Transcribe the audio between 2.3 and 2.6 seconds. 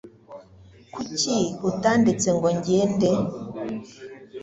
ngo